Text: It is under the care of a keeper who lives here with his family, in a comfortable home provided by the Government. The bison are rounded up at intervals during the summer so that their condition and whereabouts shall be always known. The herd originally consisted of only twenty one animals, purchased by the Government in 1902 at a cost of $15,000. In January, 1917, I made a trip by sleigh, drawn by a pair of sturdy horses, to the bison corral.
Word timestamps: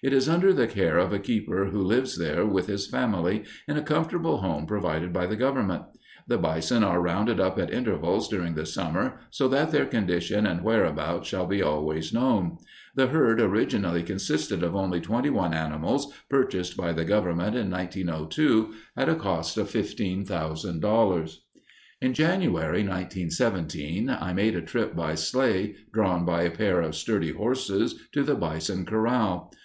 It 0.00 0.12
is 0.12 0.28
under 0.28 0.52
the 0.52 0.68
care 0.68 0.96
of 0.96 1.12
a 1.12 1.18
keeper 1.18 1.64
who 1.72 1.82
lives 1.82 2.16
here 2.16 2.46
with 2.46 2.68
his 2.68 2.86
family, 2.86 3.42
in 3.66 3.76
a 3.76 3.82
comfortable 3.82 4.36
home 4.36 4.64
provided 4.64 5.12
by 5.12 5.26
the 5.26 5.34
Government. 5.34 5.82
The 6.28 6.38
bison 6.38 6.84
are 6.84 7.00
rounded 7.02 7.40
up 7.40 7.58
at 7.58 7.74
intervals 7.74 8.28
during 8.28 8.54
the 8.54 8.64
summer 8.64 9.18
so 9.30 9.48
that 9.48 9.72
their 9.72 9.86
condition 9.86 10.46
and 10.46 10.62
whereabouts 10.62 11.28
shall 11.28 11.46
be 11.48 11.60
always 11.64 12.12
known. 12.14 12.58
The 12.94 13.08
herd 13.08 13.40
originally 13.40 14.04
consisted 14.04 14.62
of 14.62 14.76
only 14.76 15.00
twenty 15.00 15.30
one 15.30 15.52
animals, 15.52 16.12
purchased 16.30 16.76
by 16.76 16.92
the 16.92 17.04
Government 17.04 17.56
in 17.56 17.68
1902 17.68 18.74
at 18.96 19.08
a 19.08 19.16
cost 19.16 19.58
of 19.58 19.66
$15,000. 19.68 21.36
In 22.00 22.14
January, 22.14 22.84
1917, 22.86 24.10
I 24.10 24.32
made 24.32 24.54
a 24.54 24.62
trip 24.62 24.94
by 24.94 25.16
sleigh, 25.16 25.74
drawn 25.92 26.24
by 26.24 26.42
a 26.42 26.52
pair 26.52 26.80
of 26.80 26.94
sturdy 26.94 27.32
horses, 27.32 27.98
to 28.12 28.22
the 28.22 28.36
bison 28.36 28.86
corral. 28.86 29.52